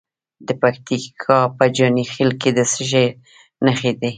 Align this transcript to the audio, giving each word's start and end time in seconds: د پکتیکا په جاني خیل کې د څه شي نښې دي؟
د 0.47 0.49
پکتیکا 0.61 1.39
په 1.57 1.65
جاني 1.75 2.05
خیل 2.13 2.31
کې 2.41 2.49
د 2.57 2.59
څه 2.71 2.81
شي 2.91 3.05
نښې 3.65 3.91
دي؟ 3.99 4.09